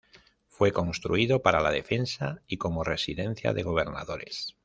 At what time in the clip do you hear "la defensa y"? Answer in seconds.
1.61-2.57